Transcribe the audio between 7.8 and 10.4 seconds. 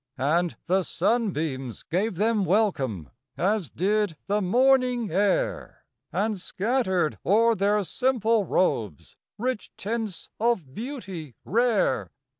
simple robes Rich tints